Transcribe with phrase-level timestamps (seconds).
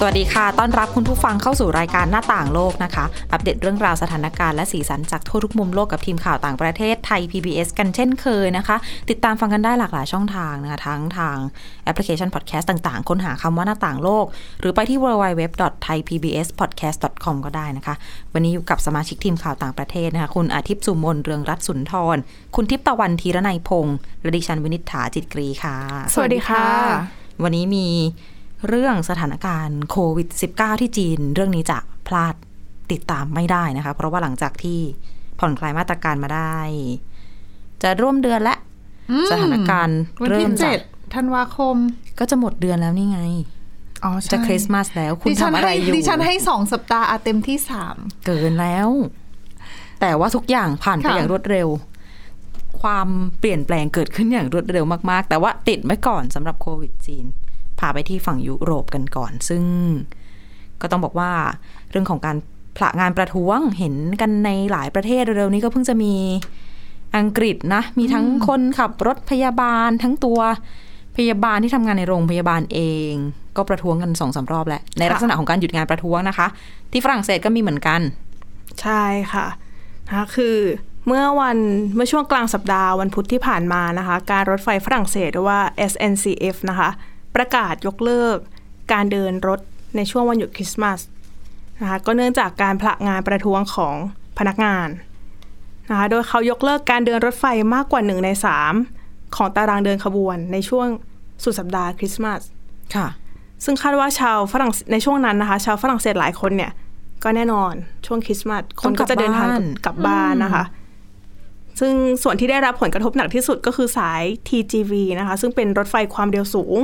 [0.00, 8.76] สวัสดีค่ะ ต้อนรับคุณผู้ฟังเข้าสู่รายการหน้าต่างโลกนะคะ อัปเดตเรื่องราวสถานการณ์และสีสันจากทั่วทุกมุมโลกกับทีมข่าวต่างประเทศไทย PBS กันเช่นเคยนะคะ
[9.10, 11.36] ติดตามฟังกันได้หลากหลายช่องทางนะคะทั้งทาง
[11.84, 14.24] แอปพลิเคชันพอดแคสต์ต่างๆ ค้นหาคำว่าหน้าต่างโลก
[14.60, 17.94] หรือไปที่ www.thaipbspodcast.com ก็ได้นะคะ
[18.32, 22.16] วันนี้อยู่กับสมาชิกทีมข่าวต่างประเทศนะคะคุณอาทิตย์สุมนเรืองรัตน์สุนทร
[22.56, 25.76] คุณทิพย์ตะวันธีรนัยพงศ์และดิฉันวินิษฐาจิตกรีค่ะ
[26.14, 26.64] สวัสดีค่ะ
[27.42, 27.86] วันนี้มี
[28.66, 32.34] เรื่องสถานการณ์โควิด -19 ที่จีน เรื่องนี้จะพลาด
[32.92, 34.80] ติดตามไม่ได้นะคะ เพราะว่าหลังจากที่
[35.38, 36.58] ผ่อนคลายมาตรการมาได้
[37.82, 38.54] จะร่วมเดือนและ
[39.30, 40.80] สถานการณ์วันเริ่ที่มเจ็จะด
[41.14, 41.76] ธันวาคม
[42.18, 43.20] ก็จะหมดเดือนแล้วนี่ไง
[44.04, 48.88] อ๋อใช่จะคริสต์มาสแล้ว คุณดิฉันทำอะไรให้อยู่ดิฉันให้สองสัปดาห์อาเต็มที่สามเกินแล้ว
[50.00, 51.68] แต่ว่าทุกอย่างผ่านไปค่ะอย่างรวดเร็ว
[52.82, 57.26] ความเปลี่ยนแปลงเกิดขึ้นอย่างรวดเร็วมาก ๆ แต่ว่าติดไว้ก่อนสำหรับโควิดจีน
[57.80, 59.62] พาไปที่ฝั่งยุโรปกันก่อน ซึ่ง
[60.80, 61.30] ก็ต้องบอกว่า
[61.90, 62.36] เรื่องของการ
[62.76, 66.14] ผละงานประท้วงเห็นกันในหลายประเทศเร็วๆนี้ก็เพิ่งจะมี
[67.16, 70.40] อังกฤษนะ มีทั้งคนขับรถพยาบาลทั้งตัว
[71.16, 73.12] พยาบาลที่ทำงานในโรงพยาบาลเอง
[73.56, 76.46] ก็ประท้วงกันสองสามรอบแล้วในลักษณะของการหยุดงานประท้วงนะคะ
[76.92, 78.00] ที่ฝรั่งเศสก็มีเหมือนกัน
[78.82, 79.46] ใช่ค่ะ
[80.06, 80.56] นะคะคือ
[81.06, 81.58] เมื่อวัน
[81.94, 85.58] เมื่อช่วงกลางสัปดาห์วันพุธที่ผ่านมานะคะ การรถไฟฝรั่งเศสหรือว่า
[85.92, 86.90] SNCF นะคะ
[87.38, 88.38] ประกาศยกเลิก
[88.92, 89.60] การเดินรถ
[89.96, 91.00] ในช่วงวันหยุดคริสต์มาส
[91.80, 93.94] นะคะก็เนื่องจากการผละงานประท้วงของ
[94.38, 94.88] พนักงาน
[95.90, 97.44] นะคะโดยเขายกเลิกการเดินรถไฟ
[97.74, 98.74] มากกว่าหนึ่งในสาม
[99.36, 100.86] ของตารางเดินขบวนในช่วง
[101.44, 102.40] สุดสัปดาห์คริสต์มาส
[102.94, 103.08] ค่ะ
[103.64, 106.72] ซึ่งคาดว่าชาวฝรั่งในช่วงนั้นนะคะ ชาวฝรั่งเศสหลายคนเนี่ย
[107.24, 107.72] ก็แน่นอน
[108.06, 110.64] ช่วงคริสต์มาสคนก็จะเดินทางต้องกลับบ้านกลับบ้านนะคะ
[111.80, 116.78] ซึ่งส่วนที่ได้รับผลกระทบหนักที่สุดก็คือสาย TGV นะคะ ซึ่งเป็นรถไฟความเร็วสูง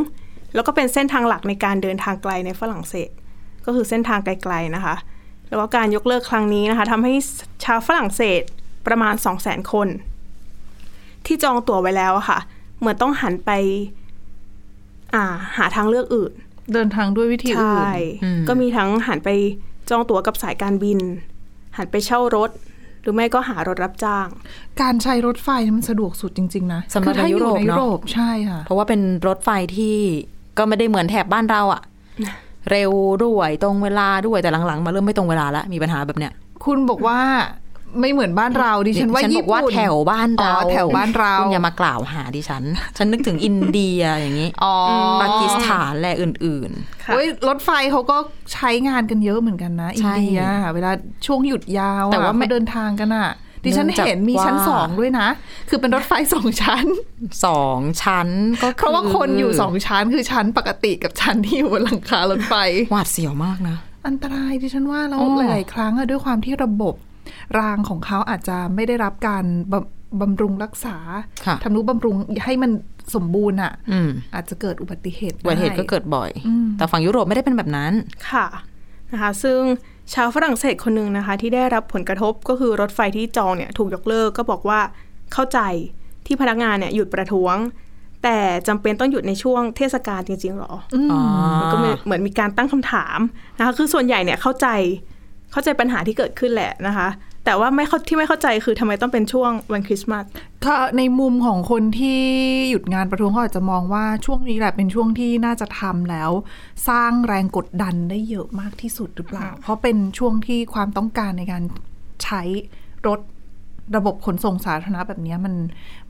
[0.54, 3.10] แล้วก็เป็นเส้นทางหลักในการเดินทางไกลในฝรั่งเศส
[3.65, 4.94] ก็คือเส้นทางไกลๆนะคะ
[5.48, 7.15] แล้วก็การยกเลิกครั้งนี้นะคะทำให้
[7.65, 8.42] ชาวฝรั่งเศส
[8.87, 9.88] ประมาณ 2 0 0 0 0 0 คน
[11.26, 12.38] ที่จองตั๋วไว้แล้วอะค่ะ
[12.78, 13.50] เหมือนต้องหันไป
[15.14, 15.25] อ่า
[15.56, 16.32] หาทางเลือกอื่น
[16.72, 17.93] เดินทางด้วยวิธีใชอื่น่
[18.25, 19.28] อืมก็มีทั้งหันไป
[19.91, 20.98] จองตั๋วกับสายการบิน
[21.76, 22.50] หันไปเช่ารถ
[23.03, 24.28] หรือไม่ก็หารถรับจ้าง
[24.82, 29.97] การใช้รถไฟนี่มันสะดวกสุดจริง ๆ นะสำหรับคือถ้าในยุอยู่โรปในยุเนอะโรปใช่ค่ะ เพราะว่าเป็นรถไฟที่
[30.59, 31.82] ก็ไม่ได้เหมือนแถบบ้านเราอะ
[32.70, 32.92] เร็ว
[33.25, 36.32] ด้วยตรงเวลาด้วยแต่หลังๆ มาเริ่มไม่ตรงเวลาแล้วมีปัญหาแบบเนี้ย
[36.65, 37.19] คุณบอกว่า
[38.00, 42.62] ไม่เหมือนบ้านเราดิฉันว่าฉันบญี่อกว่าปุ่นแถวบ้านเราอ๋อแถวบ้านเราคุณอย่ามากล่าวหาดิฉัน
[42.97, 44.75] ฉันนึกถึงอินเดียอย่างนี้อ๋อ
[45.20, 46.70] ปากีสถานและอื่น
[47.04, 48.16] ค่ะเฮ้ยรถไฟเขาก็
[48.53, 50.43] ใช้งานกันเยอะเหมือนกันนะ อิใช่นเดีย
[50.75, 50.91] เวลา
[51.26, 53.28] ช่วงหยุดยาวแต่ว่าไม่เขเดินทางกันอะ
[53.64, 55.28] ดิฉันเนื่องจากเห็นมีชั้นว่าสองด้วยนะ
[55.69, 58.28] คือเป็นรถไฟสองชั้นๆสองชั้น
[58.62, 62.54] ก็อเพราะว่าคนอยู่สองชั้นคือชั้นปกติกับชั้นที่อยู่บนหลังคารถไฟ
[62.92, 63.76] หวาดเสียวมากนะ
[64.06, 66.94] อันตรายดิฉันว่าแล้วอ๋อหลายๆครั้งอะด้วยความที่ระบบ
[67.58, 70.96] รางของเขาอาจจะไม่ได้รับการบำบำรุงรักษา
[71.46, 72.70] ค่ะทำนุบำรุงให้มัน
[73.14, 77.92] สมบูรณ์อะอืมอาจจะเกิดอุบัติเหตุอุบัติเหตุได้ก็เกิดบ่อยอืมแต่ฝั่งยุโรปไม่ได้เป็นแบบนั้น
[78.31, 78.46] ค่ะ
[79.12, 79.60] นะคะ ซึ่ง
[80.12, 84.81] ชาวฝรั่งเศสคนหนึ่งนะคะ ที่ได้รับผลกระทบก็คือรถไฟที่จองเนี่ยถูกยกเลิกก็บอกว่า
[85.32, 85.59] เข้าใจ
[86.26, 87.56] ที่พนักงานเนี่ยหยุดประท้วง
[88.22, 88.38] แต่
[88.69, 90.72] จำเป็นต้องหยุดในช่วงเทศกาลจริงๆหรอ
[91.12, 91.20] อ๋อ
[91.60, 93.19] มันก็เหมือนเหมือนมีการตั้งคำถาม
[93.59, 94.66] นะคะคือส่วนใหญ่เนี่ยเข้าใจ
[95.53, 97.09] เข้าใจปัญหาที่เกิดขึ้นแหละนะคะ
[97.44, 100.25] แต่ว่าไม่เข้าที่ไม่เข้าใจคือทำไมต้องเป็นช่วงวันคริสต์มาส
[100.65, 102.21] ก็ในมุมของคนที่
[102.71, 106.31] หยุดงานประท้วงเขาอาจจะมองว่าช่วงนี้แหละเป็นช่วงที่น่าจะทำแล้ว
[106.88, 111.62] สร้างแรงกดดันได้เยอะมากที่สุดหรือเปล่า เพราะเป็นช่วงที่ความต้องการในการ
[112.25, 112.43] ใช้
[113.06, 113.21] รถ
[113.97, 115.55] ระบบขนส่งสาธารณะแบบเนี้ยมัน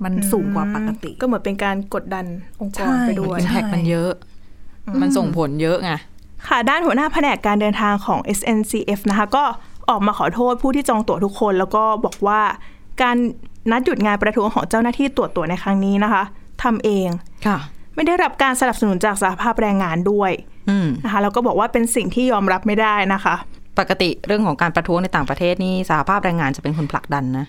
[0.04, 2.24] มันสูงกว่าปกติ ก็เหมือนเป็นการกดดัน
[2.60, 4.12] องค์กรใช่ไปด้วยอิมแพคมันเยอะ
[5.02, 5.92] มันส่งผลเยอะไง
[6.48, 9.44] ค่ะด้านหัวหน้าแผนกการเดินทางของ SNCF นะคะก็
[9.90, 12.40] ออกมาขอโทษผู้ที่จองตั๋วทุกคน แล้วก็บอกว่า
[13.02, 13.16] การ
[13.70, 16.22] นัดหยุดงานประท้วงของเจ้าหน้าที่ตรวจตั๋วในครั้งนี้นะคะ
[16.62, 17.08] ทำเอง
[17.46, 17.58] ค่ะ
[17.94, 20.30] ไม่ได้รับการสนับสนุนจากสหภาพแรงงานด้วย
[20.70, 23.34] อืมนะคะแล้วก็บอกว่าเป็นสิ่งที่ยอมรับไม่ได้นะคะ
[23.78, 27.46] ปกติเรื่องของการประท้วงในต่างประเทศนี่สหภาพแรงงานจะเป็นคนผลักดันนะ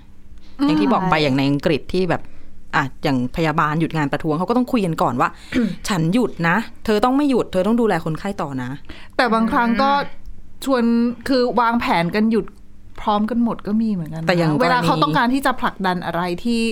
[0.64, 2.22] อย่างที่บอกไปอย่างในอังกฤษที่แบบ
[2.76, 5.30] อะอย่างพยาบาลหยุดงานประท้วงเขาก็ต้องคุยกันก่อนว่า
[5.88, 8.70] ฉันหยุดนะ เธอต้องไม่หยุด เธอต้องดูแลคนไข้ต่อนะ
[9.18, 9.92] แต่บางครั้งก็
[10.64, 10.84] ชวน
[11.28, 12.46] คือวางแผนกันหยุด
[13.02, 16.64] พร้อมกันหมดก็มีเหมือนกันนะแต่อย่างกรณีเวลาเขาต้องการที่จะผลักดันอะไรที่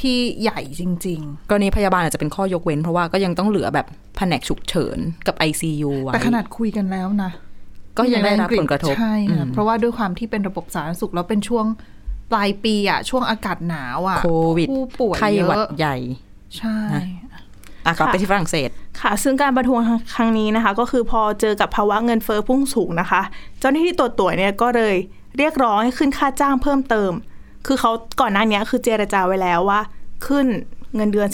[0.00, 1.20] ที่ใหญ่จริง
[1.50, 3.86] กรณีพยาบาลอาจจะเป็นข้อยกเว้น เพราะว่าก็ยังต้องเหลือแบบ
[4.16, 7.30] แผนกฉุกเฉินกับ ICU ๆไว้แต่ขนาดคุยกันแล้วนะ
[7.98, 11.66] ก็ยังได้รับผลกระทบใช่อืค่ะมเพราะว่าด้วยความที่เป็นระบบสาธารณสุขแล้วเป็นช่วง
[12.30, 15.96] ปลายปีอะ ช่วงอากาศหนาวอะโควิดผู้ป่วยไข้เยหวัดอะใหญ่
[16.58, 17.02] ใช่นะ
[17.86, 18.68] อะกลับไปค่ะที่ฝรั่งเศส
[19.00, 19.80] ค่ะ ซึ่งการประท้วง
[20.14, 23.22] ครั้งนี้นะคะ ก็คือพอเจอกับภาวะเงินเฟอ้อพุ่งสูงนะคะ
[23.58, 24.96] เจ้าหน้าที่ตัวตัวจเนี่ยก็เลย
[25.38, 27.12] เรียกร้องให้ขึ้นค่าจ้างเพิ่มเติม
[27.66, 27.90] คือเขา
[28.20, 29.80] ก่อนหน้านี้คือเจรจาไว้แล้วว่า
[30.26, 30.46] ขึ้น
[30.96, 31.28] เงินเดือน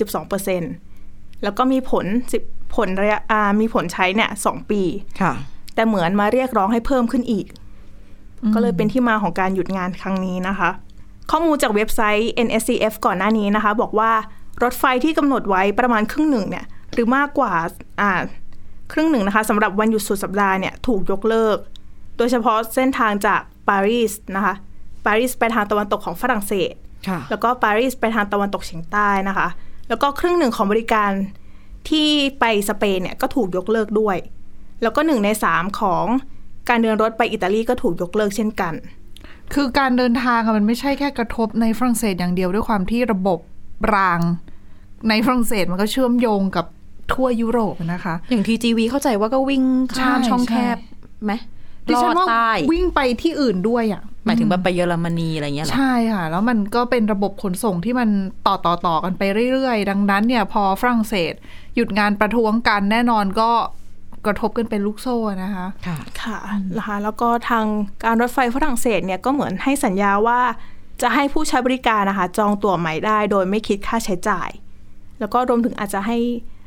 [0.69, 2.07] 12%แล้วก็มีผล
[2.43, 4.83] 10ผลระยะอ่ามีผลใช้เนี่ยสองปี
[5.21, 5.33] ค่ะ
[5.75, 7.47] แต่เหมือนมาเรียกร้องให้เพิ่มขึ้นอีก
[8.55, 10.71] ก็เลยเป็นที่มาของการหยุดงานครั้งนี้นะคะ
[11.31, 14.11] ข้อมูลจากเว็บไซต์ NSCF ก่อนหน้านี้นะคะ บอกว่า
[14.63, 17.53] รถไฟที่กำหนดไว้ประมาณครึ่งหนึ่งเนี่ยหรือมากกว่า
[18.01, 18.13] อ่า
[18.93, 21.57] ครึ่งหนึ่งนะคะสำหรับวันหยุดสุดสัปดาห์เนี่ยถูกยกเลิก
[22.17, 24.55] โดยเฉพาะเส้นทางจากปารีสนะคะ
[25.07, 26.75] ปารีสไปทางตะวันตกของฝรั่งเศส
[27.09, 29.49] ค่ะแล้วก็ปารีสไปทางตะวันตกเฉียงใต้นะคะ
[29.89, 31.11] แล้วก็ครึ่งหนึ่งของบริการ
[31.89, 32.09] ที่
[32.41, 34.17] ไปสเปนเนี่ยก็ถูกยกเลิกด้วย
[34.83, 36.05] แล้วก็หนึ่งในสามของ
[36.69, 38.75] การเดินรถไปอิตาลีก็ถูกยกเลิกเช่นกัน
[39.55, 43.39] คือการเดินทางอะมันไม่ใช่แค่กระทบในฝรั่งเศสอย่างเดียวด้วยความที่ระบบ
[43.95, 44.21] ราง
[45.09, 46.67] ในฝรั่งเศสมันก็เชื่อมโยงกับ
[47.13, 49.63] ทั่วยุโรปนะคะ อย่าง TGV เข้าใจว่าก็วิ่ง
[49.97, 50.77] ข้ามใช่ช่องใช่แคบ
[51.25, 51.33] ไหม
[51.89, 58.09] ดิฉันลอว่าดใต้วิ่งไปที่อื่นด้วยอะหมายถึงแบบไปเยอรมนีอะไรเงี้ยเหรอใช่ค่ะ แล้วมันก็เป็นระบบขนส่งที่มัน
[58.47, 59.23] ต่อต่อต่อกันไป
[59.53, 61.33] เรื่อยๆ ดังนั้นเนี่ย พอฝรั่งเศส
[61.75, 63.51] หยุดงานประท้วงกันแน่นอนก็
[64.27, 66.39] กระทบกันเป็นลูกโซ่นะคะ ค่ะ ค่ะ
[66.77, 67.65] นะคะแล้วก็ทาง
[68.05, 70.41] การรถไฟฝรั่งเศสเนี่ยก็เหมือนให้สัญญาว่า
[71.03, 74.51] จะให้ผู้ใช้บริการนะคะ จองตั๋วใหม่ได้โดยไม่คิดค่าใช้จ่าย
[75.21, 76.19] แล้วก็รวมถึงอาจจะให้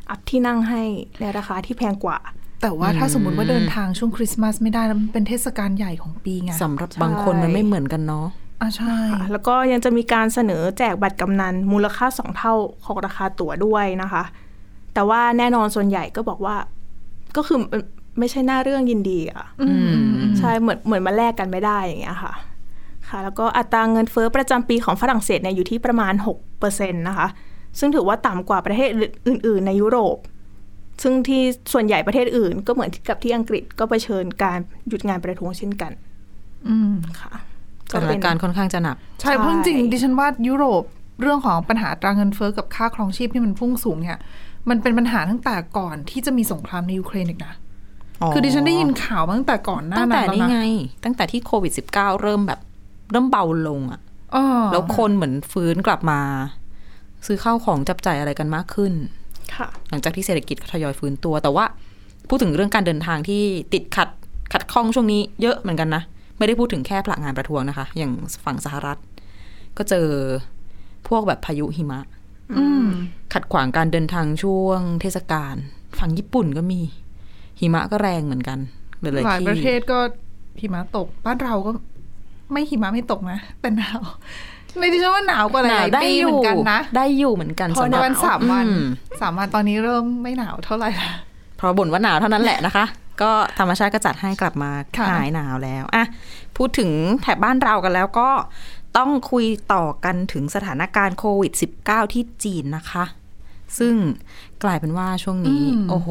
[0.10, 0.82] อัพที่นั่งให้
[1.20, 2.18] ในราคาที่แพงกว่า
[2.62, 8.28] แต่ว่าถ้าสมมติว่าเดินทางช่วงคริสต์มาสไม่ได้แล้วมันเป็นเทศกาลใหญ่ของปีไงสำหรับบางคนมันไม่เหมือนกันเนาะ
[8.62, 12.54] อะใช่ค่ะแล้วก็ยังจะมีการเสนอแจกบัตรกำนันมูลค่าสองเท่า
[12.86, 14.24] ของราคาตั๋วด้วยนะคะ
[14.94, 16.56] แต่ว่าแน่นอนส่วนใหญ่ก็บอกว่า
[17.38, 17.82] ก็คือมัน
[18.20, 19.96] ไม่ใช่หน้าเรื่องยินดีอะอืม
[20.40, 22.34] ใช่เหมือนเหมือนมาแลกกันไม่ได้อย่างเงี้ยค่ะ
[23.08, 26.14] ค่ะ แล้วก็อัตราเงินเฟ้อประจำปีของฝรั่งเศสเนี่ยอยู่ที่ประมาณ
[26.52, 27.28] 6%นะคะ
[27.80, 28.90] ซึ่งถือว่าต่ำกว่าประเทศ
[29.28, 30.18] อื่น ๆ ในยุโรป
[31.04, 31.42] ซึ่งที่
[31.74, 35.92] ส่วนใหญ่ประเทศอื่น ก็เหมือนกับที่อังกฤษก็เผชิญการหยุดงานประท้วงเช่นกัน
[36.68, 37.34] อืมค่ะ
[37.92, 40.84] สถานการณ์ค่อนข้างจะหนัก ใช่เพราะจริงๆดิฉันว่ายุโรป
[41.22, 44.20] เรื่องของปัญหาตราเงินเฟ้อกับค่าครองชีพที่มันพุ่งสูงเนี่ย
[44.70, 47.54] มันเป็นปัญหาตั้งแต่ก่อนที่จะมีสงครามในยูเครนอีกนะ
[48.34, 52.60] คือดิฉันได้ยินข่าวมาตั้งแต่ก่อนหน้าตั้งแต่นั้นนี้แล้วไงนะตั้งแต่ที่โควิด -19 เริ่มแบบ
[53.12, 54.02] เริ่มเบาลงอะ
[54.36, 56.20] อ๋อแล้วคนเหมือนฟื้นกลับมา
[57.26, 58.94] ซื้อข้าวของจับจ่ายอะไรกันมากขึ้น
[59.56, 61.66] ค่ะ หลังจากที่เศรษฐกิจทยอยฟื้นตัว แต่ว่า
[62.30, 64.10] พูดถึงเรื่องการเดินทางที่ติดขัด
[64.54, 66.04] ขัดข้องช่วงนี้เยอะเหมือนกันนะ
[66.38, 68.12] ไม่ได้พูดถึงแค่พลังงานประท้วงนะคะ อย่าง
[68.46, 68.98] ฝั่งสหรัฐ
[69.78, 70.08] ก็เจอ
[71.08, 72.00] พวกแบบพายุหิมะ
[72.58, 72.88] อืม
[73.34, 75.56] ขัดขวางการเดินทางช่วงเทศกาล
[76.00, 76.80] ฝั่งญี่ปุ่นก็มี
[77.60, 78.60] หิมะก็แรงเหมือนกัน
[79.02, 80.00] หลายหลายๆที่ประเทศก็
[80.62, 81.72] หิมะตก บ้านเราก็
[82.52, 84.02] ไม่หิมะไม่ตกนะ แต่หนาว
[84.80, 88.86] ในดิฉันว่าหนาวกว่าหหนาวลายๆได้ปีอเหมืยู่อนกันนะ ได้อยู่เหมือนกันพอในสำหรับวันสามวันอืม
[89.22, 91.10] สามวันตอนนี้เริ่มไม่หนาวเท่าไหร่ละ
[91.58, 92.86] เพราะบ่นว่าหนาวเท่านั้นแหละนะคะ
[93.22, 96.06] ก็ธรรมชาติก็จัดให้กลับมาค่ะหายหนาวแล้วอะ
[96.58, 96.90] พูดถึง
[97.22, 98.30] แถบบ้านเรากันแล้วก็
[98.98, 101.54] ต้องคุยต่อกันถึงสถานการณ์โควิด
[101.84, 103.04] -19 ที่จีนนะคะ
[103.80, 103.96] ซึ่ง
[104.64, 106.10] กลายเป็นว่าช่วงนี้ โอ้โห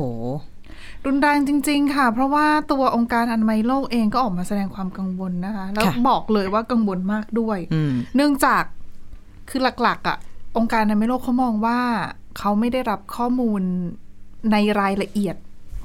[1.07, 8.63] รุนแรงจริง ๆ ค่ะ เพราะว่าตัวองค์การอนามัยโลกเองก็ออกมาแสดงความกังวลนะคะ แล้วค่ะบอกเลยว่ากังวลมากด้วยอืมเนื่องจาก
[9.51, 10.19] คือหลักๆอะ
[10.57, 11.79] องค์การอนามัยโลกเขามองว่า
[12.39, 13.63] เขาไม่ได้รับข้อมูล
[14.53, 15.37] ในรายละเอียด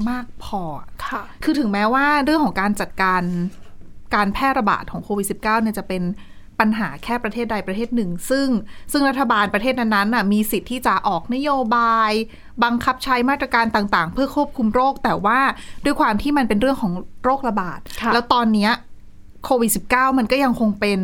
[0.10, 0.62] มากพอ
[1.06, 3.22] ค่ะ คือถึงแม้ว่าเรื่องของการจัดการ
[4.16, 6.02] การแพร่ระบาดของโควิด -19 เนี่ยจะเป็น
[6.60, 8.48] ปัญหาแค่ประเทศใดประเทศหนึ่ง ซึ่ง
[8.92, 12.12] ซึ่งรัฐบาลประเทศนั้นๆน่ะมีสิทธิ์ที่จะออกนโยบาย
[12.64, 15.40] บังคับใช้มาตรการต่างๆ เพื่อควบคุมโรค แต่ว่า
[15.86, 16.94] ด้วยความที่มันเป็นเรื่องของ
[17.24, 18.72] โรคระบาดค่ะแล้วตอนเนี้ย
[19.46, 21.00] โควิด -19 มันก็ยังคงเป็น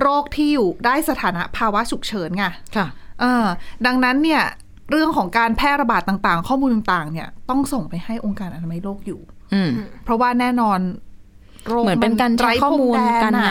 [0.00, 2.44] โรคที่อยู่ได้สถานะภาวะฉุกเฉินไง
[2.76, 2.86] ค่ะ
[3.20, 3.44] เออ
[3.86, 4.42] ดังนั้นเนี่ย
[4.90, 9.20] เรื่องของการแพร่ระบาดต่างๆ ข้อมูลต่างๆ เนี่ยต้องส่งไปให้องค์การอนามัยโลกอยู่
[9.54, 9.70] อืม
[10.04, 10.78] เพราะว่าแน่นอน
[11.68, 13.50] โรคเหมือนเป็นการแชร์ข้อมูลกันไง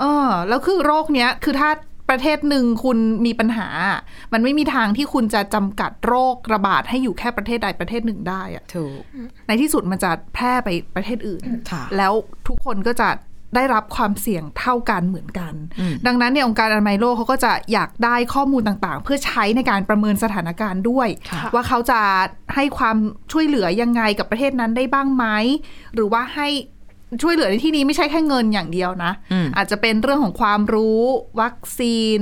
[0.00, 1.70] เออ แล้วคือโรคเนี้ย คือถ้า
[2.10, 3.68] ประเทศหนึ่งคุณมีปัญหา
[4.32, 9.00] มันไม่มีทางที่คุณจะจำกัดโรคระบาดให้อยู่แค่ประเทศใดประเทศหนึ่งได้อะถูก
[9.46, 12.12] ในที่สุดมันจะแพร่ไปประเทศอื่นค่ะแล้ว
[12.48, 13.10] ทุกคนก็จะ
[13.56, 22.00] ได้รับความเสี่ยงเท่ากันเหมือนกันอืมดังนั้นเนี่ยองค์การอนามัยโลกเขาก็จะอยากได้ข้อมูลต่างๆ เพื่อใช้ในการประเมินสถานการณ์ด้วยค่ะว่าเขาจะ
[22.54, 22.96] ให้ความ
[23.32, 25.26] ช่วยเหลือยังไงกับประเทศนั้นได้บ้างไหม
[25.94, 26.48] หรือว่าให้
[27.22, 31.00] ช่วยเหลือในที่นี้ไม่ใช่แค่เงินอย่างเดียวนะอืมอาจจะเป็นเรื่องของความรู้
[31.40, 32.20] วัคซีน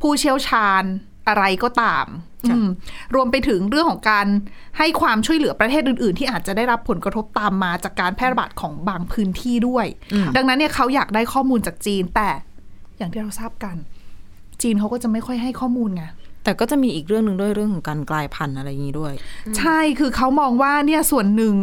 [0.00, 0.84] ผู้เชี่ยวชาญ
[1.28, 2.06] อะไรก็ตาม
[2.48, 2.68] ค่ะอืม
[3.14, 4.26] รวมไปถึงเรื่องของการ
[4.78, 9.86] ให้ความช่วยเหลือประเทศอื่น ๆ ที่อาจจะได้รับผลกระทบตามมาจากการแพร่ระบาดของบางพื้นที่ด้วย
[10.36, 12.30] ดังนั้นเนี่ยเขาอยากได้ข้อมูลจากจีน แต่
[12.98, 13.76] อย่างที่เราทราบกัน
[14.62, 16.04] จีนเขาก็จะไม่ค่อยให้ข้อมูลไง
[16.44, 19.12] แต่ก็จะมีอีกเรื่องหนึ่งด้วยเรื่องของการกลายพันธุ์อะไรอย่างนี้ด้วย
[19.58, 21.54] ใช่คือเขามองว่าเนี่ยส่วนหนึ่ง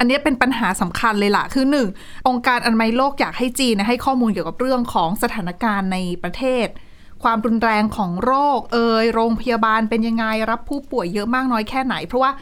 [0.00, 1.88] อันเนี้ยเป็นปัญหาสำคัญเลยล่ะ คือหนึ่ง
[2.28, 6.66] องค์การอนามัยโลกอยากให้จีนนะให้ข้อมูลเกี่ยวกับเรื่องของสถานการณ์ในประเทศ
[7.22, 12.32] ความรุนแรงของโรค เอ่ยโรงพยาบาลเป็นยังไงรับผู้ป่วยเยอะมากน้อยแค่ไหน เพราะว่า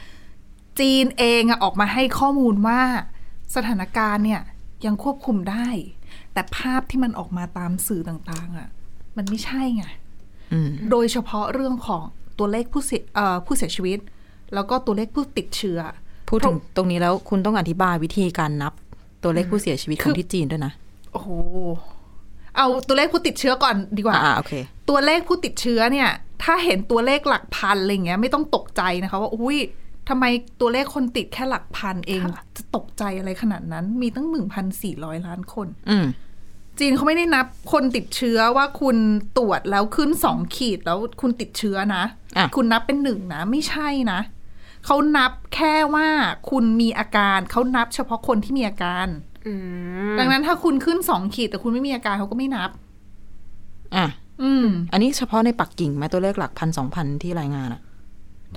[0.81, 2.81] จีนเองอะออกมาให้ข้อมูลว่า
[3.55, 4.43] สถานการณ์เนี่ย
[4.87, 5.69] ยังควบคุมได้
[6.33, 8.69] แต่ภาพที่มันออกมาตามสื่อต่างๆอะ
[9.17, 9.85] มันไม่ใช่ไง
[10.53, 12.05] อืมโดยเฉพาะเรื่องของ
[12.39, 13.99] ตัวเลขผู้เสียเอ่อผู้เสียชีวิต
[14.55, 15.81] แล้วก็ตัวเลขผู้ติดเชื้อ
[16.29, 18.73] พูดถึงตรงนี้แล้วคุณต้องอธิบายวิธีการนับ
[19.23, 20.73] ตัวเลขผู้เสียชีวิตของที่จีนด้วยนะ
[21.13, 21.29] โอ้โห
[22.57, 24.53] เอาตัวเลขผู้ติดเชื้อก่อนดีกว่าอ่าโอเค
[24.89, 26.11] ตัวเลขผู้ติดเชื้อเนี่ย
[26.43, 29.59] ถ้าเห็นตัวเลขหลักพันอะไรเงี้ย ไม่ต้องตกใจนะคะว่าอุ้ย
[30.09, 30.25] ทำไม
[30.61, 32.23] ตัวเลขคนติดแค่หลักพันเอง
[32.57, 34.27] จะตกใจอะไรขนาดนั้น มีตั้ง
[34.77, 36.07] 1,400ล้านคน อืม
[36.79, 38.97] จีนเขาไม่ได้นับคนติดเชื้อว่าคุณ
[39.39, 42.05] ตรวจแล้วขึ้นสองขีดแล้วคุณติดเชื้อนะ
[42.39, 44.21] อะคุณนับเป็นหนึ่งนะ ไม่ใช่นะ
[44.91, 46.09] เขานับแค่ว่า
[46.51, 49.07] คุณมีอาการเขานับเฉพาะคนที่มีอาการ
[49.47, 49.53] อื
[50.13, 52.71] มดังนั้นถ้าคุณขึ้นสองขีดแต่คุณไม่มีอาการเขาก็ไม่นับ
[53.97, 54.07] อะ
[54.43, 57.81] อืม อันนี้เฉพาะในปักกิ่งไหมตัวเลขหลักพันสองพันที่รายงานอะ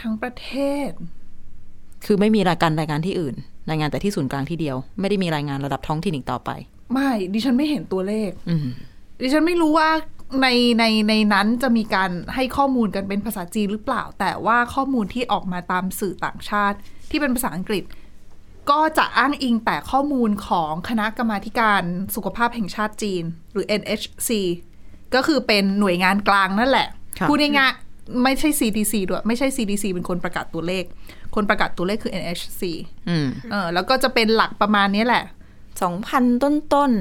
[0.02, 0.52] ทั้งประเท
[0.88, 0.92] ศ
[2.06, 3.36] คือไม่มีรายการรายงานที่อื่น
[3.70, 6.50] รายงานแต่ที่ศูนย์กลางที่เดียว ไม่ได้มีรายงานระดับท้องถิ่นอีกต่อไป
[6.94, 8.68] ไม่ ดิฉันไม่เห็นตัวเลข อืม
[9.22, 9.90] ดิฉันไม่รู้ว่า
[10.42, 10.48] ใน
[10.80, 16.78] ในในนั้นจะมีการให้ข้อมูลกันเป็นภาษาจีนหรือเปล่า แต่ว่าข้อมูลที่ออกมาตามสื่อต่างชาติ
[17.10, 17.84] ที่เป็นภาษาอังกฤษ
[18.72, 21.84] ก็จะอ้างอิงแต่ข้อมูลของคณะกรรมาธิการ
[22.16, 24.30] สุขภาพแห่งชาติจีน หรือ NHC
[25.16, 26.88] ก็คือเป็นหน่วยงานกลางนั่นแหละ
[27.20, 30.84] ค่ะพูดง่ายๆไม่ใช่ CDC ด้วยไม่ใช่ CDC เป็นคนประกาศตัวเลข
[31.36, 32.62] คนประกาศตัวเลขคือ NHC
[33.10, 35.24] อืมเออแล้วก็จะเป็นหลักประมาณนี้แหละ
[35.82, 36.92] สองพันต้นต้น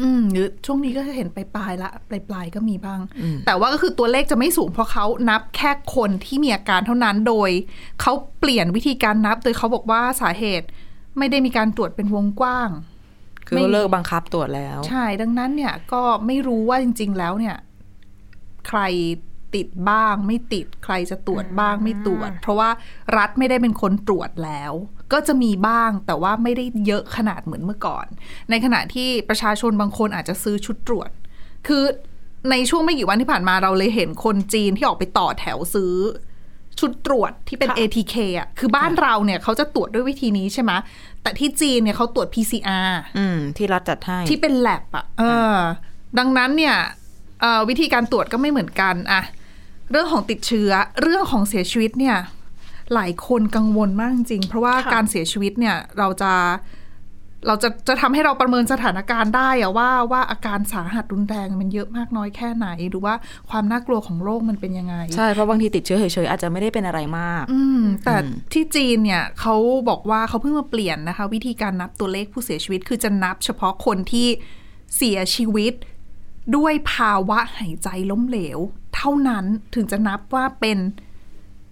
[0.00, 7.50] อืมหรือช่วงนี้ก็จะเห็นปลายๆละปลายๆก็มีบ้างอืมแต่ว่าก็คือตัวเลขจะไม่สูงเพราะเขานับแค่คนที่มีอาการเท่านั้นโดย
[8.00, 10.66] เขาเปลี่ยนวิธีการนับ โดยเขาบอกว่าสาเหตุ
[11.18, 12.70] ไม่ได้มีการตรวจเป็นวงกว้าง
[13.46, 17.56] คือไม่เลิกบังคับตรวจแล้ว ใช่ ดังนั้นเนี่ยก็ไม่รู้ว่าจริง ๆ แล้วเนี่ย
[18.68, 18.80] ใคร
[19.54, 22.70] ติดบ้าง ไม่ติดใครจะตรวจบ้างไม่ตรวจ เพราะว่า
[23.16, 24.72] รัฐไม่ได้เป็นคนตรวจแล้ว
[25.12, 28.06] ก็จะมีบ้างแต่ว่าไม่ได้เยอะขนาดเหมือนเมื่อก่อน
[28.50, 31.10] ในขณะที่ประชาชนบางคนอาจจะซื้อชุดตรวจ
[31.66, 31.84] คือ
[32.50, 35.94] ในช่วงไม่กี่วันที่ผ่านมาเราเลยเห็นคนจีนที่ออกไปต่อแถวซื้อ
[36.80, 40.72] ชุดตรวจที่เป็นค่ะ ATK อะ คือบ้านเราเนี่ยเขาจะตรวจด้วยวิธีนี้ใช่ไหม
[41.22, 45.56] แต่ที่จีนเนี่ยเขาตรวจ PCR อืม ที่รัฐจัดให้ ที่เป็นแลบอะ เออ
[46.18, 46.76] ดังนั้นเนี่ย
[47.40, 49.22] เอ่อวิธีการตรวจก็ไม่เหมือนกันอะ
[49.90, 50.70] เรื่องของติดเชื้อ
[51.02, 52.16] เรื่องของเสียชีวิตเนี่ย
[52.94, 56.32] หลายคนกังวลมากจริง เพราะว่าค่ะการเสียชีวิตเนี่ยเราจะ
[57.46, 63.14] เราจะจะทำให้เราประเมินสถานการณ์ได้อะว่าว่าอาการสาหัสรุนแรงมันเยอะมากน้อยแค่ไหน หรือว่า
[63.50, 69.54] ความน่ากลัวของโรคมันเป็นยังไง ใช่ เพราะบางทีติดเชื้อเฉยๆอาจจะไม่ได้เป็นอะไรมาก อืมแต่อืมที่จีนเนี่ยเขา
[69.88, 74.28] บอกว่าเขาเพิ่งมาเปลี่ยนนะคะ วิธีการนับตัวเลขผู้เสียชีวิต คือจะนับเฉพาะคนที่
[74.96, 75.72] เสียชีวิต
[76.56, 78.58] ด้วยภาวะหายใจล้มเหลว
[78.96, 80.78] เท่านั้นถึงจะนับว่าเป็น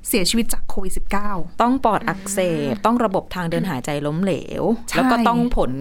[0.09, 0.93] เสียชีวิตจากโควิด
[1.27, 2.39] -19 ต้องปอดอักเส
[2.73, 5.73] บ ต้องระบบทางเดินหายใจล้มเหลวใช่แล้วก็ต้องผล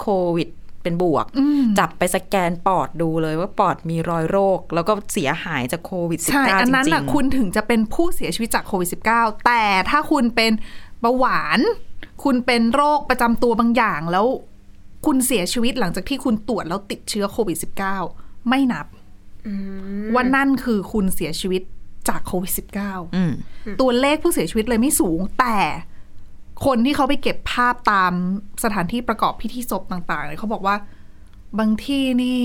[0.00, 0.48] โควิด
[0.82, 10.52] เป็นบวกอืมจับไปสแกนปอดดูเลยว่าปอดมีรอยโรค แล้วก็เสียหายจากโควิด -19 ใช่อันจนั้นริน่ะงคุณถึงจะเป็นผู้เสียชีวิตจากโควิด -19 แต่ถ้าคุณเป็น
[11.00, 11.60] เบาหวาน
[12.24, 14.26] คุณเป็นโรคประจำตัวบางอย่างแล้ว
[15.06, 17.58] คุณเสียชีวิตหลังจากที่คุณตรวจแล้วติดเชื้อโควิด
[18.02, 18.86] -19 ไม่นับ
[20.14, 21.62] ว่านั่นคือคุณเสียชีวิต
[22.08, 22.52] จากโควิด
[22.82, 23.32] -19 อืม
[23.80, 25.56] ตัวเลขผู้เสียชีวิตเลยไม่สูง แต่
[26.66, 28.12] คนที่เขาไปเก็บภาพตาม
[28.64, 30.76] สถานที่ประกอบพิธีศพต่างๆเนี่ยเขาบอกว่า
[31.58, 32.44] บางที่นี่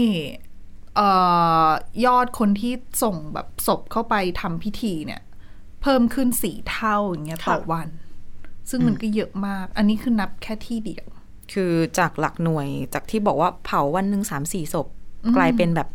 [0.96, 1.10] เอ่
[1.68, 1.70] อ
[2.06, 5.22] ยอดคนที่ส่งแบบศพเข้าไปทำพิธีเนี่ย
[5.82, 7.88] เพิ่มขึ้นสี่เท่าอย่างเงี้ยค่ะต่อวัน
[8.70, 11.06] ซึ่งมันก็เยอะมาก อันนี้คือนับแค่ที่เดียว
[11.54, 14.88] คือจากหลักหน่วยจากที่บอกว่าเผาวันหนึ่งสามสี่ศพ
[15.36, 15.90] กลายเป็นแบบ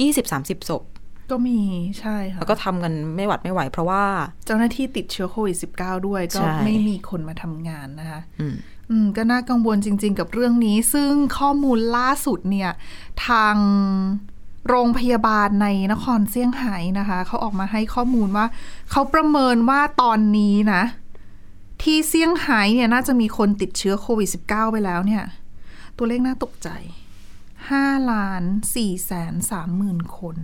[0.00, 0.82] ยี่สิบสามสิบศพ
[1.30, 1.60] ก็มี
[2.00, 4.04] ใช่ค่ะ แล้วก็ทำกันไม่หวัดไม่ไหว เพราะว่า
[4.46, 8.56] เจ้าหน้าที่ติดเชื้อโควิด -19 ด้วย ก็ใช่ไม่มีคนมาทำงานนะคะอืม
[8.90, 12.70] อืมก็น่ากังวลจริง ๆ กับเรื่องนี้ ซึ่งข้อมูลล่าสุดเนี่ย
[13.26, 13.56] ทาง
[14.68, 18.46] โรงพยาบาลในนครเซี่ยงไฮ้นะคะ เขาออกมาให้ข้อมูลว่า
[18.90, 20.82] เขาประเมินว่าตอนนี้นะ
[21.82, 25.24] ที่เซี่ยงไฮ้เนี่ยน่าจะมีคนติดเชื้อโควิด -19 ไปแล้วเนี่ย
[25.96, 26.68] ตัวเลขน่าตกใจ
[27.70, 28.42] ห้าล้าน
[28.74, 30.36] สี่แสนสามหมื่นคน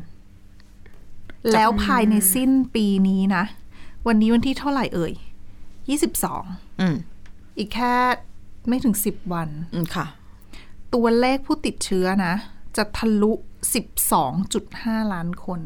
[1.52, 3.44] แล้วภายในสิ้นปีนี้นะ
[4.06, 5.12] วันนี้วันที่เท่าไหร่เอ่ย
[5.88, 6.44] ยี่สิบสอง
[6.80, 6.96] อืม
[7.58, 7.94] อีกแค่
[8.68, 10.06] ไม่ถึงสิบวันอืมค่ะ
[10.94, 12.34] ตัวเลขผู้ติดเชื้อนะ
[12.76, 13.32] จะทะลุ
[14.02, 15.61] 12.5ล้านคน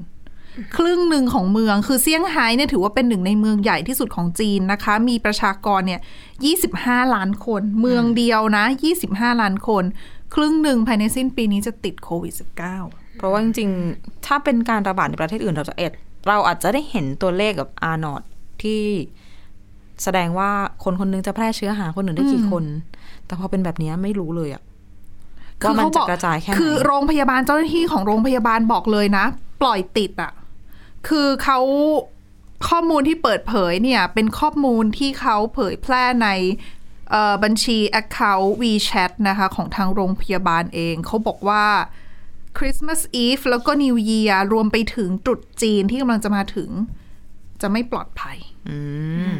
[0.76, 6.00] ครึ่งหนึ่งของเมืองคือเซี่ยงไฮ้เนี่ยถือว่าเป็นหนึ่งในเมืองใหญ่ที่สุดของจีนนะคะ มีประชากรเนี่ย
[6.56, 8.64] 25ล้านคน เมืองเดียวนะ
[9.02, 9.84] 25ล้านคน
[10.34, 15.92] ครึ่งหนึ่งภายในสิ้นปีนี้จะติดโควิด -19 เพราะว่าจริงๆ ถ้าเป็นการระบาดในประเทศอื่นเราจะเอ็ด
[16.28, 18.22] เราอาจจะได้เห็นตัวเลขกับอาร์นอต
[18.62, 18.82] ที่
[20.02, 20.50] แสดงว่า
[20.84, 22.64] คนคนหนึงจะแพร่เชื้อหาคนอื่นได้กี่คน
[23.26, 24.62] แต่พอเป็นแบบนี้ไม่รู้เลยอะ
[25.64, 29.24] ว่ามันจะกระจายแค่ไหนคือโรงพยาบาลเจ้าหน้าที่ของโรงพยาบาลบอกเลยนะ
[29.60, 30.32] ปล่อยติดอะ่ะ
[31.08, 31.58] คือเขา
[32.68, 36.28] ข้อมูลที่เปิดเผยเนี่ย เป็นข้อมูลที่เขาเผยแพร่ใน
[37.10, 41.64] เอ่อบัญชี Account WeChat นะคะ ของทางโรงพยาบาลเอง เขาบอกว่า
[42.58, 46.70] Christmas Eve แล้วก็ New Year รวมไปถึงตรุษจีนที่กำลังจะมาถึง
[47.62, 48.36] จะไม่ปลอดภัย
[48.68, 48.78] อื
[49.30, 49.32] ม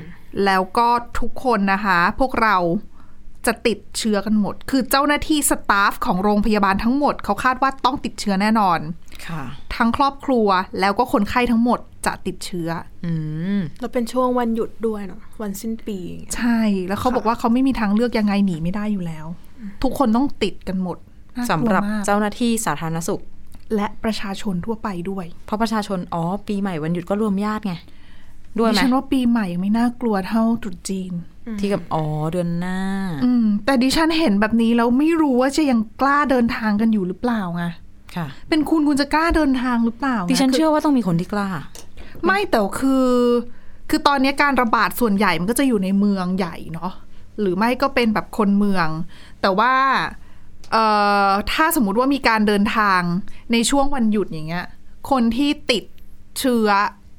[0.44, 2.56] แล้วก็ทุกคนนะคะ พวกเรา
[3.46, 8.78] จะติดเชื้อกันหมด คือเจ้าหน้าที่สตาฟของโรงพยาบาลทั้งหมด เขาคาดว่าต้องติดเชื้อแน่นอน
[9.26, 9.44] ค่ะ
[9.76, 10.48] ทั้งครอบครัว
[10.80, 12.68] แล้วก็คนไข้ทั้งหมดจะติดเชื้อ
[13.04, 13.12] อื
[13.58, 19.26] มแล้วเป็นช่วงวันหยุดด้วยเนาะวันสิ้นปีอย่างเงี้ยใช่ แล้วเขาบอกว่าเขาไม่มีทางเลือกยังไงหนีไม่ได้อยู่แล้ว
[19.82, 21.14] ทุกคนต้องติดกันหมดน่ากลัว
[21.50, 23.22] สำหรับมากเจ้าหน้าที่สาธารณสุข
[23.76, 27.74] และประชาชนทั่วไปด้วย เพราะประชาชนอ๋อปีใหม่วันหยุดก็รวมญาติไง
[28.58, 31.12] ด้วยดิไหมฉันว่าปีใหม่ยังไม่น่ากลัวเท่าตรุษจีน
[31.60, 32.80] ที่กับอ๋อเดือนหน้า
[33.24, 37.64] อืม แต่ดิฉันเห็นแบบนี้แล้วไม่รู้ว่าจะยังกล้าเดินทางกันอยู่หรือเปล่าไง
[38.16, 41.48] ค่ะเป็นคุณคุณจะกล้าเดินทางหรือเปล่าดิฉันคือเชื่อว่าต้องมีคนที่กล้า
[42.24, 43.08] ไม่แต่คือ
[43.90, 46.92] คือตอนนี้การระบาดส่วนใหญ่มันก็จะอยู่ในเมืองใหญ่เนาะ
[47.40, 48.88] หรือไม่ก็เป็นแบบคนเมือง
[49.42, 49.72] แต่ว่า
[50.72, 50.84] เอ่
[51.28, 53.00] อถ้าสมมุติว่ามีการเดินทาง
[53.52, 54.66] ในช่วงวันหยุดอย่างเงี้ย
[55.10, 55.84] คนที่ติด
[56.38, 56.68] เชื้อ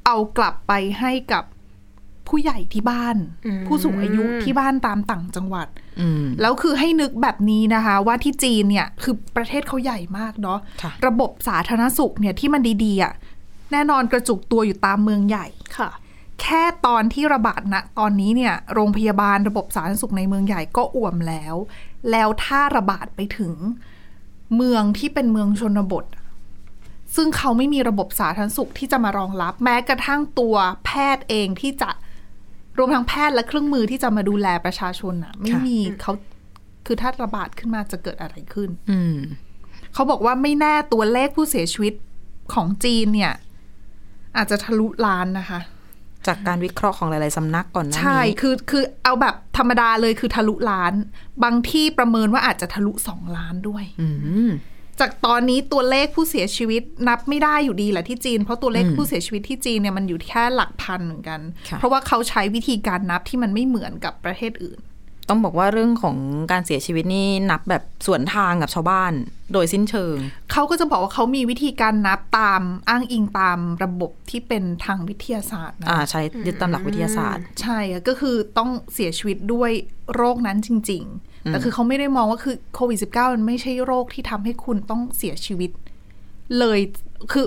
[0.06, 1.44] เอากลับไปให้กับ
[2.28, 3.18] ผู้ใหญ่ที่บ้าน
[3.68, 5.68] ผู้สูงอายุที่บ้านตามต่างจังหวัด
[6.00, 13.14] อืมแล้วคือให้นึกแบบนี้นะคะ ว่าที่จีนเนี่ยคือประเทศเขาใหญ่มากเนาะค่ะระบบสาธารณสุขเนี่ยที่มันดีๆอะ
[13.72, 15.90] แน่นอนกระจุกตัวอยู่ตามเมืองใหญ่ค่ะ
[16.42, 21.56] แค่ตอนที่ระบาดณตอนนี้เนี่ย โรงพยาบาลระบบสาธารณสุขในเมืองใหญ่ก็อ่วมแล้ว
[22.12, 23.54] แล้วถ้าระบาดไปถึง
[24.56, 26.06] เมืองที่เป็นเมืองชนบท
[27.16, 30.56] ซึ่งเขาไม่มีระบบสาธารณสุขที่จะมารองรับ แม้กระทั่งตัว
[30.86, 31.90] แพทย์เองที่จะ
[32.78, 36.14] รวมทั้งแพทย์และเครื่องมือที่จะมาดูแลประชาชนอะไม่ค่ะมีเขา
[36.86, 39.18] คือถ้าระบาดขึ้นมาจะเกิดอะไรขึ้น อืม
[39.94, 41.94] เขาบอกว่าไม่แน่ตัวเลขผู้เสียชีวิต
[42.54, 43.34] ของจีนเนี่ย
[44.38, 45.60] อาจจะทะลุล้านนะคะ
[46.28, 50.94] จากการวิเคราะห์ของหลาย ๆ สำนักก่อนหน้านี้ใช่คือคือเอาแบบธรรมดาเลยคือทะลุล้าน
[51.44, 54.08] บางที่ประเมินว่าอาจจะทะลุสองล้านด้วยอื
[54.48, 54.50] ม
[55.00, 64.80] จากตอนนี้ตัวเลขผู้เสียชีวิตนับไม่ได้อยู่ดีแหละที่จีน เพราะตัวเลขผู้เสียชีวิตที่จีนเนี่ยมันอยู่แค่หลักพันเหมือนกันค่ะเพราะว่าเขาใช้วิธีการนับที่มันไม่เหมือนกับประเทศอื่น
[65.30, 66.18] ต้องบอกว่าเรื่องของ
[66.52, 69.14] การเสียชีวิตนี่นับแบบสวนทางกับชาวบ้าน
[69.54, 70.16] โดยสิ้นเชิง
[70.52, 79.72] เขาก็จะบอกว่าเขามีวิธีการนับตามอ้างอิงตามระบบที่เป็นทางวิทยาศาสตร์นะอ่าใช้ยึดตามหลักวิทยาศาสตร์ ใช่อะก็คือต้องเสียชีวิตด้วย
[80.16, 85.72] โรคนั้นจริง ๆ แต่คือเขาไม่ได้มองว่าคือโควิด -19 มันไม่ใช่โรคที่ทำให้คุณต้องเสียชีวิต
[86.60, 86.80] เลย
[87.32, 87.46] คือ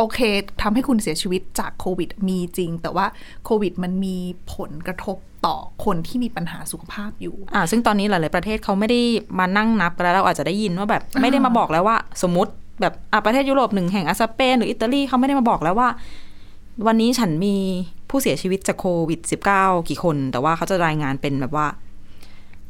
[0.00, 0.20] โอเค
[0.62, 3.06] ทำให้คุณเสียชีวิตจากโควิดมีจริง แต่ว่า
[3.44, 4.16] โควิดมันมี
[4.54, 9.00] ผลกระทบต่อคนที่มีปัญหาสุขภาพอยู่ อ่า ซึ่งตอนนี้หลาย ๆ ประเทศเขาไม่ได้
[9.38, 15.88] มานั่งนับกันแล้วเราอาจจะได้ยินว่าแบบไม่ได้มาบอกแล้วว่า สมมติแบบอ่ประเทศยุโรปหนึ่งแห่งอาสเปนหรืออิตาลีเขาไม่ได้มาบอกแล้วว่า
[16.86, 17.56] วันนี้ฉันมี
[18.10, 19.20] ผู้เสียชีวิตจากโควิด
[19.54, 21.66] -19 กี่คน แต่ว่าเขาจะรายงานเป็นแบบว่า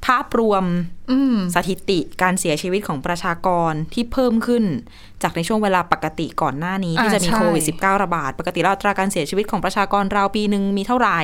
[0.06, 0.64] ภาพรวม
[1.10, 4.64] อืมสถิติการเสียชีวิตของประชากรที่เพิ่มขึ้น
[5.22, 11.20] จากในช่วงเวลาปกติก่อนหน้านี้ ที่อ่าจะมีใช่โควิด -19 ระบาด ปกติแล้วอัตราการเสียชีวิตของประชากรราวปีหนึ่งมีเท่าไหร่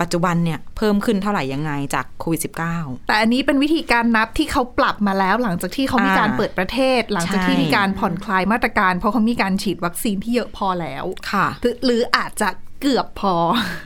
[0.00, 12.48] ปัจจุบันเนี่ยเพิ่มขึ้นเท่าไหร่ยังไงจากโควิด -19 แต่อันนี้เป็นวิธีการนับที่เขาปรับมาแล้ว หลังจากที่เขามีการอ่าเปิดประเทศ หลังจากที่ใช่มีการผ่อนคลายมาตรการ เพราะเขามีการฉีดวัคซีนที่เยอะพอแล้วค่ะ หรือหรืออาจจะ
[12.82, 13.34] เกือบพอ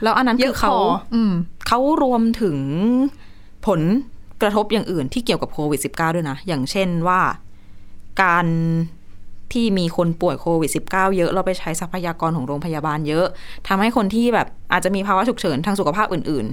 [0.03, 0.77] แล้วอันนั้นเยคืออะพเขาอ
[1.13, 1.33] อืม
[1.67, 2.57] เขารวมถึง
[3.67, 3.81] ผล
[4.41, 7.21] กระทบอย่างอื่นที่เกี่ยวกับโควิด -19 ด้วยนะ อย่างเช่นว่า
[8.21, 8.45] การ
[9.53, 13.25] ที่มีคนป่วยโควิด -19 เยอะ เราไปใช้ทรัพยากรของโรงพยาบาลเยอะ
[13.67, 16.45] ทำให้คนที่แบบอาจจะมีภาวะฉุกเฉินทางสุขภาพอื่น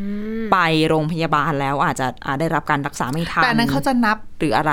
[0.00, 0.56] ๆ ไป
[0.88, 4.72] โรงพยาบาลแล้วอาจจะอาจได้รับการรักษาไม่ทันแต่อันนั้นเขาจะนับหรืออะไร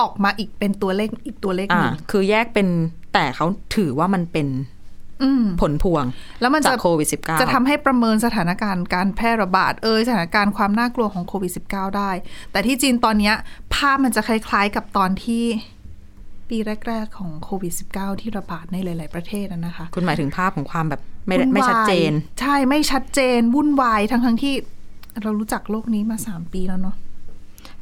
[0.00, 2.68] ออกมาอีกเป็นตัวเลขอีกตัวเลขหอ่านึ่งคือแยกเป็น
[3.14, 3.46] แต่เขา
[3.76, 4.75] ถือว่ามันเป็นอืม
[5.60, 6.04] ผลพวง
[6.40, 12.10] แล้วมันจาจะกโควิด -19 จะทำให้ประเมินสถานการณ์การแพร่ระบาดเอยสถานการณ์ความน่ากลัวของโควิด -19 ได้
[12.52, 13.34] แต่ที่จีนตอนเนี้ย
[13.74, 15.44] ภาพมันจะคล้าย ๆ กับตอนที่
[16.48, 24.54] ปีแรก ๆ ของโควิด -19 ที่ระบาดในหลาย ๆ ประเทศอะนะคะ คุณหมายถึงภาพของความแบบไม่ได้วุ่นวายไม่ชัดเจน ใช่ไม่ชัดเจน วุ่นวายทั้งทั้งๆที่
[25.22, 26.96] เรารู้จักโลกนี้มาสามปีแล้วเนาะ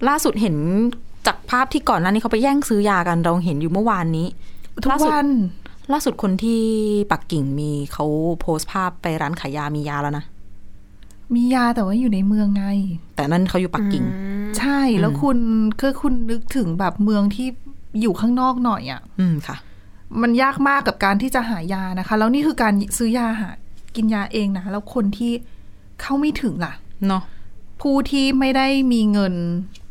[0.09, 0.57] ล่าสุดเห็น
[1.27, 4.27] จากภาพที่ก่อนหน้านี้เขาไปแย่งซื้อยากันเราเห็นอยู่เมื่อวานนี้
[4.83, 5.29] ทุกล่าสุดวัน
[5.93, 6.61] ล่าสุดคนที่
[7.13, 8.05] ปักกิ่งมีเขา
[8.41, 10.25] โพสต์ภาพไปร้านขายยามียาแล้วนะ
[11.35, 12.65] มียาแต่ว่าอยู่ในเมืองไง
[13.17, 14.05] แต่นั่นเขาอยู่ปักกิ่ง
[14.59, 15.39] ใช่แล้วคุณ
[15.81, 17.49] คือคุณนึกถึงแบบเมืองที่
[18.01, 19.57] อยู่ข้างนอกหน่อยอะ่ะ อืมค่ะ
[20.23, 23.51] มันยากมากกับการที่จะหายานะคะ แล้วนี่คือการซื้อยาหา
[23.97, 25.33] กินยาเองนะแล้วคนที่
[26.01, 26.73] เข้าไม่ถึงล่ะ
[27.09, 27.23] เนาะ
[27.81, 29.35] ผู้ที่ไม่ได้มีเงิน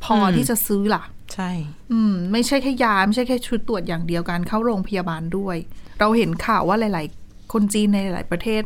[0.04, 1.52] พออมที่จะซื้อล่ะ ใช่
[1.92, 5.58] อืม ไม่ใช่แค่ยา ไม่ใช่แค่ชุดตรวจอย่างเดียวการเข้าโรงพยาบาลด้วย
[6.00, 8.64] เราเห็นข่าวว่าหลาย ๆ คนจีนในหลายๆประเทศ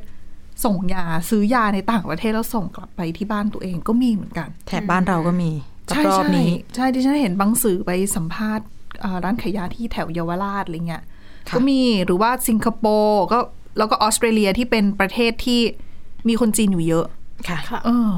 [0.65, 5.51] ส่งยาซื้อยาในต่างประเทศแล้วส่งกลับไปที่บ้านตัวเองก็มีเหมือนกัน แถบบ้านเราก็มี
[5.87, 8.65] ใช่รอบใช่ๆนี้ใช่ที่ฉันเห็นบางสื่อไปสัมภาษณ์
[9.01, 11.03] เอ่อร้านขายยาที่แถวเยาวราชอะไรเงี้ย
[11.49, 13.39] ค่ะก็มีหรือว่าสิงคโปร์ก็
[13.77, 15.61] แล้วก็ออสเตรเลียที่เป็นประเทศที่
[16.27, 17.05] มีคนจีนอยู่เยอะ
[17.49, 18.11] ค่ะค่ะเออ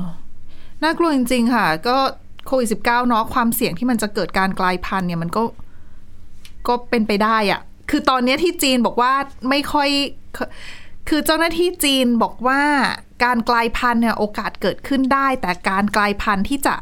[0.84, 1.98] น่ากลัวจริง ๆ ค่ะ ก็
[2.50, 5.44] โควิดสิบเก้าเนาะความเสี่ยงที่มันจะเกิดการกลายพันธุ์เนี่ยมันก็
[6.68, 9.14] ก็เป็นไปได้อะคือตอนนี้ที่จีนบอกว่า
[9.50, 9.90] ไม่ค่อย
[11.10, 12.62] คือเจ้าหน้าที่จีนบอกว่า
[13.24, 16.76] การกลายพันธุ์เนี่ยโอกาสเกิดขึ้นได้ แต่การกลายพันธุ์ที่จะ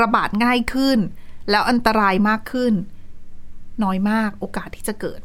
[0.00, 0.98] ระบาดง่ายขึ้น
[1.50, 2.72] แล้วอันตรายมากขึ้น
[3.84, 5.20] น้อยมากโอกาสที่จะเกิด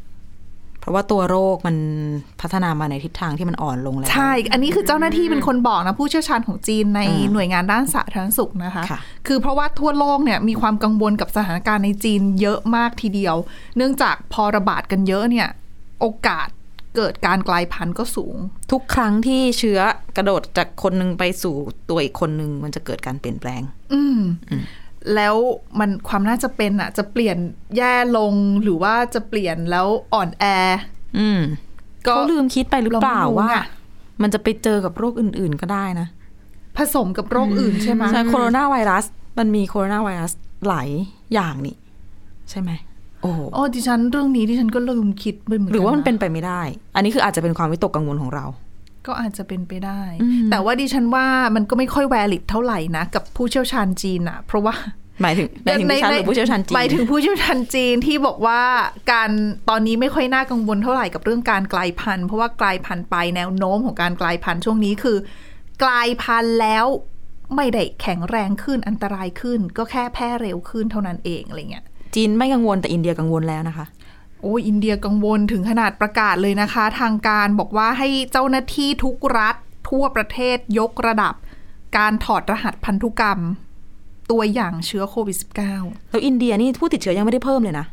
[0.82, 1.76] เพราะว่าตัวโรคมัน
[2.40, 13.36] พัฒนามาในทิศทางที่มันอ่อนลงแล้ว ใช่ อันนี้คือเจ้าหน้าที่เป็นคนบอกนะ ผู้เชี่ยวชาญของจีนในอ่าหน่วยงานด้านสาธารณสุขนะคะค่ะคือเพราะว่าทั่วโลกเนี่ยมีความกังวลกับสถานการณ์ในจีนเยอะมากทีเดียว
[13.76, 15.48] เนื่องจากพอระบาดกันเยอะเนี่ย
[16.00, 16.48] โอกาส
[16.96, 18.36] เกิดการกลายพันธุ์ก็สูง
[18.72, 19.80] ทุกครั้งที่เชื้อ
[20.16, 21.54] กระโดดจากคนหนึ่งไปสู่
[21.90, 24.18] ตัวอีกคนหนึ่งมันจะเกิดการเปลี่ยนแปลง อืม
[25.14, 25.34] แล้ว
[25.78, 27.36] มันความน่าจะเป็นอะจะเปลี่ยน
[27.76, 30.44] แย่ลงหรือว่าจะเปลี่ยนแล้วอ่อนแอ
[31.18, 31.40] อืม
[32.06, 33.58] ก็เขาลืมคิดไปหรือเปล่าเราไม่รู้ว่าไง
[34.22, 36.06] มันจะไปเจอกับโรคอื่น ๆ ก็ได้นะ
[36.76, 39.04] ผสมกับโรคอื่นใช่ไหมใช่โคโรนาไวรัส
[39.38, 40.32] มันมีโคโรนาไวรัส
[40.68, 40.88] หลาย
[41.34, 41.76] อย่างนี่
[42.50, 42.70] ใช่ไหม
[43.22, 46.62] โอ้โหโอ้ดิฉันเรื่องนี้ดิฉันก็ลืมคิดไปเหมือนกันหรือว่ามันนะเป็นไปไม่ได้
[46.94, 48.44] อันนี้คืออาจจะเป็นความวิตกกังวลของเรา
[49.06, 54.74] ก็อาจจะเป็นไปได้อืมแต่ว่าดิฉันว่ามันก็ไม่ค่อยแวลิดเท่าไหร่นะ กับผู้เชี่ยวชาญจีนอะเพราะว่า
[55.22, 58.62] หมายถึงหมายถึงดิฉันหรือผู้เชี่ยวชาญจีนหมายถึงผู้เชี่ยวชาญจีนที่บอกว่า
[59.12, 59.30] การ
[59.70, 65.16] ตอนนี้ไม่ค่อยน่ากังวลเท่าไหร่กับเรื่องการกลายพันธุ์เพราะว่ากลายพันธุ์ไปแนวโน้มของการกลายพันธุ์ช่วงนี้คือ
[65.82, 66.86] กลายพันธุ์แล้ว
[67.56, 71.84] ไม่ได้แข็งแรงขึ้นอันตรายขึ้น ก็แค่แพร่เร็วขึ้นเท่านั้นเองอะไรเงี้ย
[72.14, 73.86] จีนไม่กังวลแต่อินเดียกังวลแล้วนะคะ
[74.42, 79.56] โอ้อินเดียกังวลถึงขนาดประกาศเลยนะคะ ทางการบอกว่าให้เจ้าหน้าที่ทุกรัฐ
[79.88, 81.34] ทั่วประเทศยกระดับ
[81.96, 83.40] การถอดรหัสพันธุกรรม
[84.30, 85.36] ตัวอย่างเชื้อโควิด
[85.74, 87.86] -19 แล้วอินเดียนี่ผู้ติดเชื้อยังไม่ได้เพิ่มเลยนะ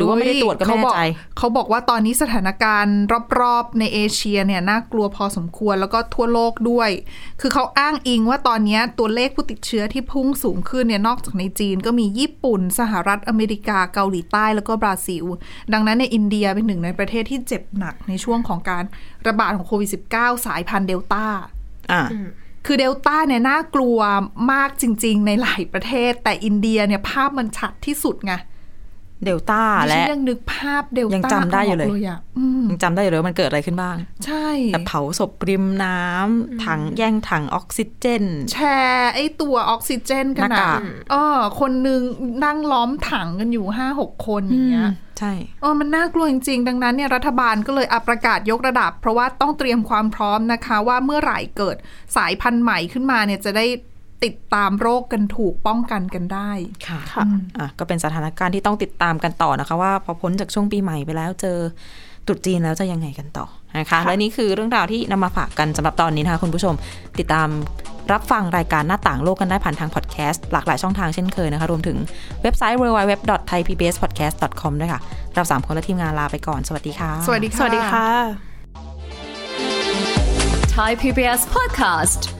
[0.00, 1.00] รือว่าไม่ได้ตรวจก็ไม่แน่ใจ
[1.38, 2.98] เขาบอกว่าตอนนี้สถานการณ์
[3.40, 6.90] รอบๆในเอเชียเนี่ยน่ากลัวพอสมควรแล้วก็ทั่วโลกด้วย
[7.40, 15.24] คือเขาอ้างอิงว่าตอนนี้ตัวเลขผู้ติดเชื้อที่พุ่งสูงขึ้นเนี่ยนอกจากในจีนก็มีญี่ปุ่น สหรัฐอเมริกาเกาหลีใต้แล้วก็บราซิล
[15.72, 18.84] ดังนั้นในอินเดียเป็นหนึ่งในประเทศที่เจ็บหนักในช่วงของการ
[19.26, 21.26] ระบาดของโควิด -19 สายพันธุ์เดลต้า
[21.92, 22.02] อ่า
[22.66, 23.98] คือเดลต้าเนี่ยน่ากลัว
[24.52, 28.32] มากจริง ๆ ในหลายประเทศ แต่อินเดียเนี่ยภาพมันชัดที่สุดไง
[29.24, 40.80] เดลต้าดิและฉันยังนึกภาพเดลยังต้าจำได้อยู่เลยกอะอืมยังจำได้อยู่เลยว่ามันเกิดอะไรขึ้นบ้าง ใช่แต่เผาศพริมน้ำถังแย่งถังออกซิเจน แชร์ไอ้ตัวออกซิเจนกันหน้ากาก
[41.10, 42.00] เออ คนหนึ่ง
[42.44, 51.76] นั่งล้อมถังกันอยู่ห้าหกคนอย่างเงี้ยใช่เออมันน่ากลัวจริงๆ ดังนั้นเนี่ยรัฐบาลก็เลยอะประกาศยกระดับ เพราะว่าต้องเตรียมความพร้อมนะคะ ว่าเมื่อไหร่เกิด
[52.16, 53.66] สายพันธุ์ใหม่ขึ้นมาเนี่ยจะได้
[54.24, 56.50] ติดตามโรคกันถูกป้องกันกันได้
[56.88, 57.24] ค่ะค่ะ
[57.58, 61.58] อะก็เป็นสถานการณ์ที่ต้องติดตามกันต่อนะคะ ว่าพอพ้นจากช่วงปีใหม่ไปแล้วเจอ
[62.26, 63.46] ตรุษจีนแล้วจะยังไงกันต่อ
[63.78, 66.74] นะคะและนี่คือเรื่องราวที่นำมาฝากกันสำหรับตอนนี้นะคะคุณผู้ชม
[67.18, 67.48] ติดตาม
[68.12, 71.96] รับฟังรายการหน้าต่างโลกกันได้ผ่านทางพอดแคสต์หลากหลายช่องทางเช่นเคยนะคะ รวมถึง
[72.42, 75.00] เว็บไซต์ www.thaipbspodcast.com ด้วยค่ะ
[75.34, 78.06] เราสามคนและทีมงานลาไปก่อน สวัสดีค่ะ สวัสดีค่ะสวัสดีค่ะ
[80.76, 82.39] Thai PBS podcast.